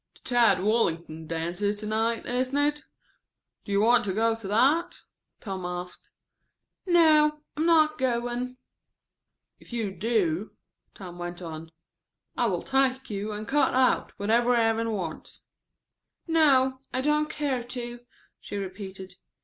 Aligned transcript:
"The 0.15 0.21
Tad 0.21 0.63
Wallington 0.63 1.27
dance 1.27 1.61
is 1.61 1.75
to 1.75 1.85
night, 1.85 2.25
isn't 2.25 2.57
it? 2.57 2.83
Do 3.63 3.71
you 3.71 3.79
want 3.81 4.03
to 4.05 4.13
go 4.15 4.33
to 4.33 4.47
that?" 4.47 4.99
Tom 5.39 5.63
asked. 5.63 6.09
"No, 6.87 7.43
I'm 7.55 7.67
not 7.67 7.99
going." 7.99 8.57
"If 9.59 9.71
you 9.71 9.91
do," 9.91 10.53
Tom 10.95 11.19
went 11.19 11.39
on, 11.43 11.71
"I 12.35 12.47
will 12.47 12.63
take 12.63 13.11
you 13.11 13.31
and 13.31 13.47
cut 13.47 13.75
out 13.75 14.11
whatever 14.17 14.55
Evan 14.55 14.91
wants." 14.93 15.43
"No, 16.25 16.79
I 16.91 17.01
don't 17.01 17.29
care 17.29 17.63
to," 17.63 17.99
she 18.39 18.57
repeated. 18.57 19.17